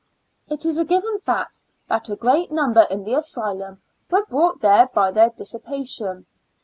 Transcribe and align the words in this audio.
It 0.47 0.65
is 0.65 0.79
a 0.79 0.83
given 0.83 1.19
fact 1.19 1.59
that 1.87 2.09
a 2.09 2.15
great 2.15 2.51
number 2.51 2.87
in 2.89 3.03
the 3.03 3.11
as^dum 3.11 3.77
were 4.09 4.25
brought 4.25 4.61
there 4.61 4.87
by 4.91 5.11
their 5.11 5.29
diissipation. 5.29 6.25